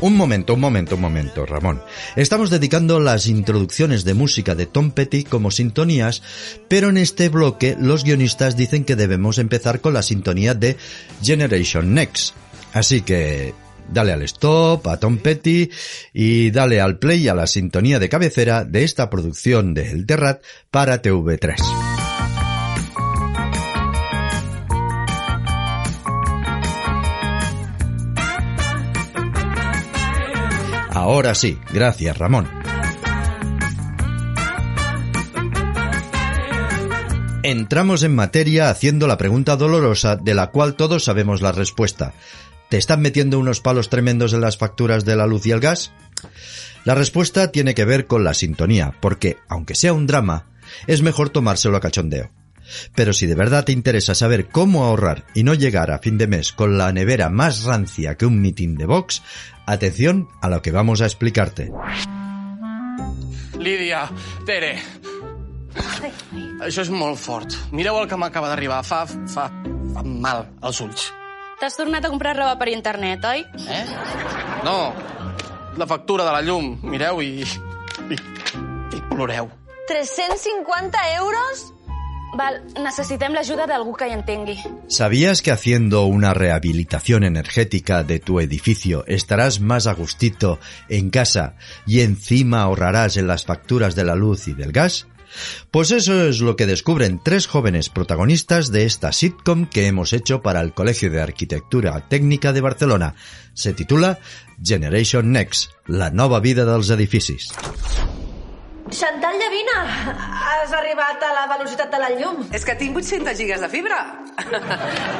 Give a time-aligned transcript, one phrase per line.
[0.00, 1.82] Un momento, un momento, un momento, Ramón.
[2.16, 6.22] Estamos dedicando las introducciones de música de Tom Petty como sintonías,
[6.68, 10.76] pero en este bloque los guionistas dicen que debemos empezar con la sintonía de
[11.22, 12.34] Generation Next.
[12.72, 13.52] Así que
[13.92, 15.68] dale al stop a Tom Petty
[16.12, 20.42] y dale al play a la sintonía de cabecera de esta producción de El Terrat
[20.70, 21.89] para TV3.
[31.00, 32.46] Ahora sí, gracias Ramón.
[37.42, 42.12] Entramos en materia haciendo la pregunta dolorosa de la cual todos sabemos la respuesta.
[42.68, 45.90] ¿Te están metiendo unos palos tremendos en las facturas de la luz y el gas?
[46.84, 50.48] La respuesta tiene que ver con la sintonía, porque, aunque sea un drama,
[50.86, 52.30] es mejor tomárselo a cachondeo.
[52.94, 56.26] Pero si de verdad te interesa saber cómo ahorrar y no llegar a fin de
[56.26, 59.22] mes con la nevera más rancia que un mitin de Vox,
[59.66, 61.70] atención a lo que vamos a explicarte.
[63.58, 64.08] Lídia,
[64.46, 64.78] Tere,
[66.64, 67.54] això és molt fort.
[67.76, 68.82] Mireu el que m'acaba d'arribar.
[68.86, 69.48] Fa, fa,
[69.94, 71.10] fa mal als ulls.
[71.60, 73.44] T'has tornat a comprar roba per internet, oi?
[73.68, 73.82] Eh?
[74.64, 74.94] No,
[75.76, 76.72] la factura de la llum.
[76.88, 77.44] Mireu i...
[77.44, 79.50] i, i ploreu.
[79.90, 81.66] 350 euros?
[82.38, 84.56] Val, necessitem l'ajuda d'algú que hi entengui.
[84.86, 91.56] ¿Sabías que haciendo una rehabilitación energética de tu edificio estarás más a gustito en casa
[91.86, 95.08] y encima ahorrarás en las facturas de la luz y del gas?
[95.70, 100.42] Pues eso es lo que descubren tres jóvenes protagonistas de esta sitcom que hemos hecho
[100.42, 103.14] para el Colegio de Arquitectura Técnica de Barcelona.
[103.54, 104.18] Se titula
[104.62, 107.52] Generation Next, la nova vida dels edificis.
[108.90, 109.76] Xantal Llavina,
[110.18, 112.42] has arribat a la velocitat de la llum.
[112.56, 114.00] És que tinc 800 gigas de fibra.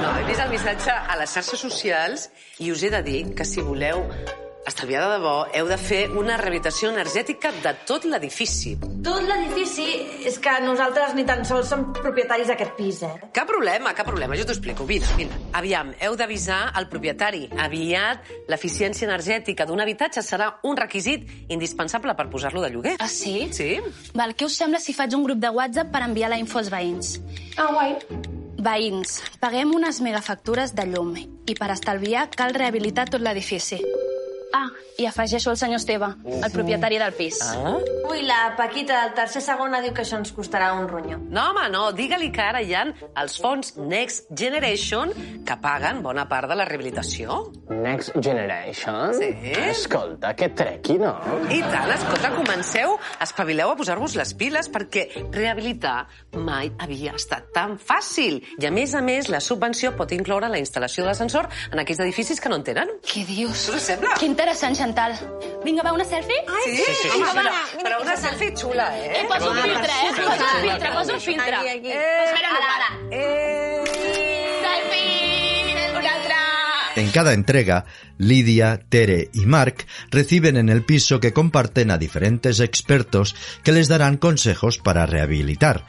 [0.00, 2.28] No, he vist el missatge a les xarxes socials
[2.64, 4.00] i us he de dir que si voleu
[4.70, 8.76] estalviar de debò, heu de fer una rehabilitació energètica de tot l'edifici.
[9.04, 9.86] Tot l'edifici
[10.28, 13.12] és que nosaltres ni tan sols som propietaris d'aquest pis, eh?
[13.36, 14.86] Cap problema, cap problema, jo t'ho explico.
[14.88, 15.36] Vine, vine.
[15.58, 17.46] Aviam, heu d'avisar al propietari.
[17.58, 22.96] Aviat, l'eficiència energètica d'un habitatge serà un requisit indispensable per posar-lo de lloguer.
[22.98, 23.48] Ah, sí?
[23.52, 23.72] Sí?
[24.14, 26.70] Val, què us sembla si faig un grup de WhatsApp per enviar la info als
[26.72, 27.18] veïns?
[27.56, 27.96] Ah, guai.
[28.60, 33.80] Veïns, paguem unes megafactures de llum i per estalviar cal rehabilitar tot l'edifici.
[34.52, 34.66] Ah,
[34.98, 37.38] i afegeixo el senyor Esteve, el propietari del pis.
[37.44, 37.76] Ah?
[38.10, 41.20] Ui, la Paquita del tercer segona diu que això ens costarà un ronyo.
[41.30, 41.84] No, home, no.
[41.94, 42.82] Digue-li que ara hi ha
[43.22, 45.12] els fons Next Generation
[45.46, 47.38] que paguen bona part de la rehabilitació.
[47.70, 49.14] Next Generation?
[49.14, 49.30] Sí.
[49.70, 51.14] Escolta, que trequi, no?
[51.50, 57.78] I tant, escolta, comenceu, espavileu a posar-vos les piles perquè rehabilitar mai havia estat tan
[57.78, 58.40] fàcil.
[58.58, 62.02] I a més a més, la subvenció pot incloure la instal·lació de l'ascensor en aquells
[62.02, 62.90] edificis que no en tenen.
[63.06, 63.68] Què dius?
[63.70, 64.16] Us sembla?
[64.40, 65.12] Que interessant, Chantal.
[65.62, 66.38] Vinga, va, una selfie?
[66.64, 67.08] Sí, sí, sí.
[67.12, 67.58] Vinga, va.
[67.84, 69.10] Però una selfie xula, eh?
[69.18, 70.14] Eh, posa un filtre, eh?
[70.16, 71.56] Posa un filtre, posa un filtre.
[71.56, 71.90] Aquí, aquí.
[71.92, 72.88] Eh, espera, ara, ara.
[73.10, 73.84] Eh...
[74.64, 75.84] Selfie!
[75.92, 76.40] Un altre!
[77.02, 77.84] En cada entrega,
[78.16, 83.88] Lidia, Tere y Mark reciben en el piso que comparten a diferentes expertos que les
[83.88, 85.84] darán consejos para rehabilitar.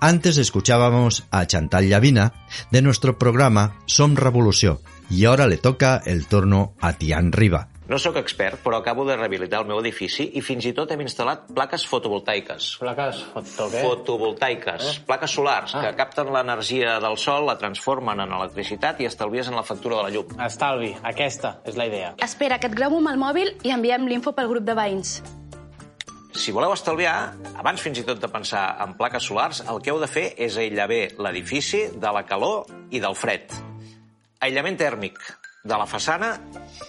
[0.00, 2.34] Antes escuchábamos a Chantal Llavina
[2.70, 4.80] de nuestro programa Som Revolució
[5.10, 7.70] y ahora le toca el turno a Tian Riba.
[7.86, 11.04] No sóc expert, però acabo de rehabilitar el meu edifici i fins i tot hem
[11.04, 12.72] instal·lat plaques fotovoltaiques.
[12.82, 13.82] Plaques foto, què?
[13.84, 15.82] Fotovoltaiques, plaques solars, Ah.
[15.84, 20.02] que capten l'energia del sol, la transformen en electricitat i estalvies en la factura de
[20.02, 20.26] la llum.
[20.40, 22.14] Estalvi, aquesta és la idea.
[22.18, 25.22] Espera, que et gravo amb el mòbil i enviem l'info pel grup de veïns.
[26.34, 30.00] Si voleu estalviar, abans fins i tot de pensar en plaques solars, el que heu
[30.00, 33.46] de fer és aïllar bé l'edifici de la calor i del fred.
[34.40, 35.16] Aïllament tèrmic
[35.66, 36.36] de la façana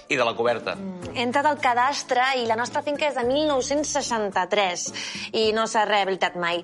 [0.08, 0.76] i de la coberta.
[1.14, 4.86] he entrat al cadastre i la nostra finca és de 1963
[5.34, 6.64] i no s'ha rehabilitat mai.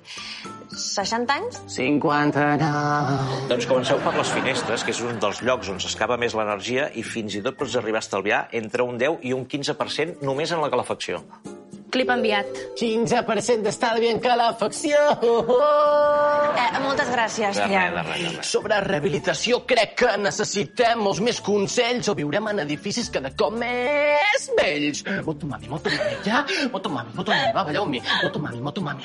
[0.74, 1.58] 60 anys?
[1.74, 3.48] 59.
[3.50, 7.02] Doncs comenceu per les finestres, que és un dels llocs on s'escapa més l'energia i
[7.06, 10.62] fins i tot pots arribar a estalviar entre un 10 i un 15% només en
[10.64, 11.22] la calefacció.
[11.94, 12.48] Clip enviat.
[12.80, 14.98] 15% d'estalvi en calefacció.
[15.22, 17.84] Eh, moltes gràcies, De tia.
[17.84, 18.46] res, de res, de res.
[18.50, 24.48] Sobre rehabilitació crec que necessitem molts més consells o viurem en edificis cada cop més
[24.58, 25.04] vells.
[25.26, 26.44] Motomami, motomami, ja?
[26.72, 28.02] Motomami, motomami, va, balleu amb mi.
[28.22, 29.04] Motomami, motomami, Motomami,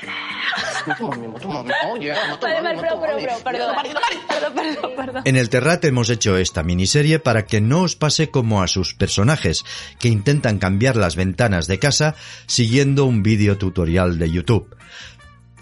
[5.24, 8.94] En el Terrat hemos hecho esta miniserie para que no os pase como a sus
[8.94, 9.64] personajes,
[9.98, 12.14] que intentan cambiar las ventanas de casa
[12.46, 14.76] siguiendo un vídeo tutorial de YouTube.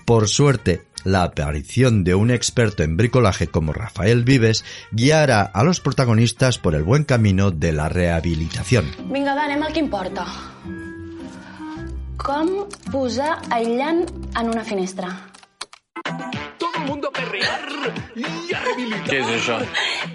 [0.04, 5.80] Por suerte, la aparición de un experto en bricolaje como Rafael Vives guiará a los
[5.80, 8.86] protagonistas por el buen camino de la rehabilitación.
[9.10, 10.26] Vinga, va, anem al que importa.
[12.18, 12.48] Com
[12.92, 14.02] posar aïllant
[14.38, 15.08] en una finestra?
[16.58, 17.60] Todo el mundo a perrear
[18.16, 18.24] y.
[19.08, 19.58] Què és això?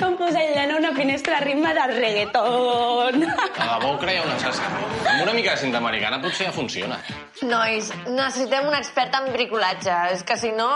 [0.02, 3.24] Com posar aïllant en una finestra a ritme de reggaeton?
[3.28, 4.90] A debò ho creieu necessari?
[5.14, 7.00] Amb una mica de cinta americana potser ja funciona.
[7.44, 9.96] Nois, necessitem un expert en bricolatge.
[10.18, 10.70] És que si no,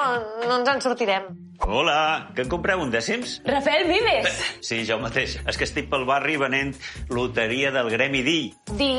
[0.47, 1.27] no ens en sortirem.
[1.68, 3.39] Hola, que en compreu un dècims?
[3.47, 4.39] Rafael Vives!
[4.63, 5.39] Sí, jo mateix.
[5.50, 6.75] És que estic pel barri venent
[7.12, 8.41] loteria del Gremi DI.
[8.77, 8.91] Di?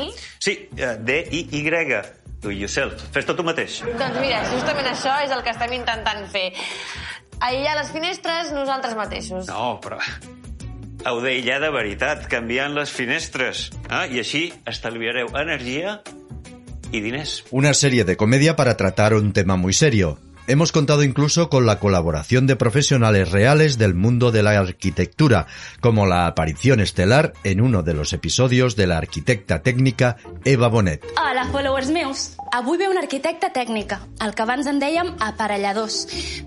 [0.43, 2.18] Sí, eh, D-I-Y.
[2.41, 3.01] Do it yourself.
[3.13, 3.81] Fes-te tu mateix.
[3.83, 6.49] Doncs mira, justament això és el que estem intentant fer.
[7.43, 9.47] Aïllar les finestres nosaltres mateixos.
[9.51, 9.99] No, però...
[11.07, 13.69] Heu d'aïllar de veritat, canviant les finestres.
[13.87, 16.01] Ah, I així estalviareu energia
[16.91, 17.45] y diners.
[17.51, 20.19] Una serie de comedia para tratar un tema muy serio.
[20.49, 25.45] Hemos contado incluso con la colaboración de profesionales reales del mundo de la arquitectura,
[25.79, 31.05] como la aparición estelar en uno de los episodios de la arquitecta técnica Eva Bonet.
[31.39, 32.35] Hola, followers meus.
[32.51, 36.01] Avui ve un arquitecte tècnica, el que abans en dèiem aparelladors.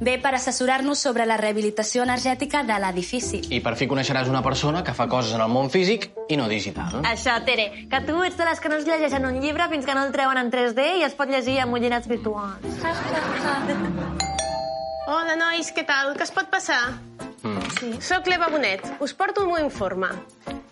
[0.05, 3.41] Ve per assessorar-nos sobre la rehabilitació energètica de l'edifici.
[3.57, 6.45] I per fi coneixeràs una persona que fa coses en el món físic i no
[6.51, 6.99] digital.
[7.09, 9.95] Això, Tere, que tu ets de les que no es llegeixen un llibre fins que
[9.97, 12.85] no el treuen en 3D i es pot llegir amb ullinats virtuals.
[15.09, 16.13] Hola, nois, què tal?
[16.21, 16.83] Què es pot passar?
[17.41, 17.65] Mm.
[17.79, 17.95] Sí.
[18.13, 18.85] Soc l'Eva Bonet.
[19.01, 20.13] Us porto el meu informe.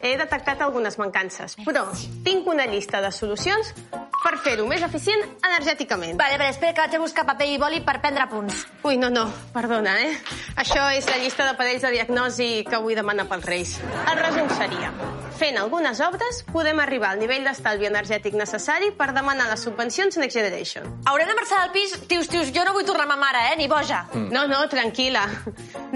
[0.00, 1.86] He detectat algunes mancances, però
[2.24, 3.72] tinc una llista de solucions
[4.20, 6.18] per fer-ho més eficient energèticament.
[6.20, 8.66] Vale, vale, espera que vaig a buscar paper i boli per prendre punts.
[8.84, 10.12] Ui, no, no, perdona, eh?
[10.60, 13.74] Això és la llista de parells de diagnosi que vull demanar pels Reis.
[14.12, 14.92] El resum seria,
[15.40, 20.36] fent algunes obres podem arribar al nivell d'estalvi energètic necessari per demanar les subvencions Next
[20.36, 20.86] Generation.
[21.08, 21.96] Haurem de marxar del pis?
[22.10, 23.58] Tius, tius, jo no vull tornar a ma mare, eh?
[23.60, 24.04] Ni boja.
[24.30, 25.26] No, no, tranquil·la.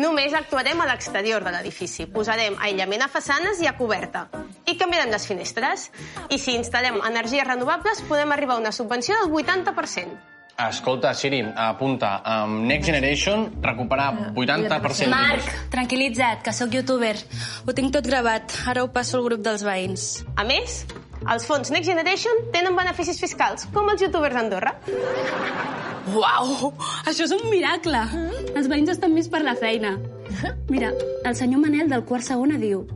[0.00, 2.08] Només actuarem a l'exterior de l'edifici.
[2.10, 4.28] Posarem aïllament a façanes i a coberta.
[4.66, 5.90] I canviarem les finestres.
[6.32, 10.32] I si instal·lem energies renovables, podem arribar a una subvenció del 80%.
[10.54, 12.22] Escolta, Siri, apunta.
[12.24, 15.10] Um, Next Generation, recuperar 80%.
[15.10, 17.16] Marc, tranquil·litza't, que sóc youtuber.
[17.66, 18.54] Ho tinc tot gravat.
[18.70, 20.22] Ara ho passo al grup dels veïns.
[20.38, 20.84] A més,
[21.26, 24.76] els fons Next Generation tenen beneficis fiscals, com els youtubers d'Andorra.
[26.14, 26.72] Uau!
[27.02, 28.06] Això és un miracle!
[28.54, 29.96] Els veïns estan més per la feina.
[30.70, 30.94] Mira,
[31.26, 32.86] el senyor Manel del quart segona diu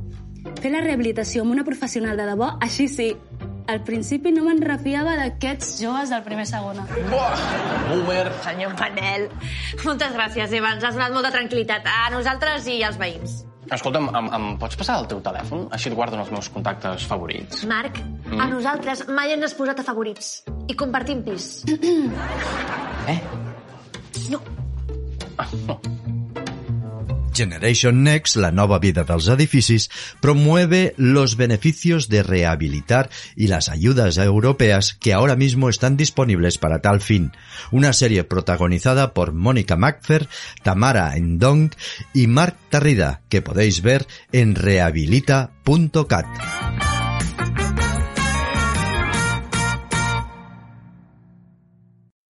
[0.62, 3.16] fer la rehabilitació amb una professional de debò, així sí.
[3.68, 6.86] Al principi no me'n refiava d'aquests joves del primer segona.
[7.90, 8.30] Boomer.
[8.42, 9.26] Senyor Manel.
[9.84, 10.70] Moltes gràcies, Eva.
[10.72, 13.42] Ens has donat molta tranquil·litat a nosaltres i als veïns.
[13.70, 15.66] Escolta'm, em, em pots passar el teu telèfon?
[15.76, 17.66] Així et guardo en els meus contactes favorits.
[17.68, 18.40] Marc, Mm.
[18.40, 20.42] a nosaltres mai ens has posat a favorits.
[20.68, 21.64] I compartim pis.
[23.06, 23.20] Eh?
[24.30, 24.40] No.
[27.38, 29.88] Generation Next, la nova vida dels edificis,
[30.20, 36.80] promueve los beneficios de rehabilitar y las ayudas europeas que ahora mismo están disponibles para
[36.80, 37.30] tal fin.
[37.70, 40.28] Una serie protagonizada por Mónica Macfer,
[40.64, 41.70] Tamara Endong
[42.12, 46.26] y Marc Tarrida, que podéis ver en rehabilita.cat.